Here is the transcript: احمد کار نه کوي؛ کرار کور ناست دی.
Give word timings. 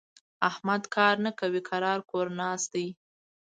احمد 0.49 0.83
کار 0.95 1.15
نه 1.25 1.31
کوي؛ 1.39 1.61
کرار 1.69 1.99
کور 2.11 2.27
ناست 2.39 2.67
دی. 2.73 2.87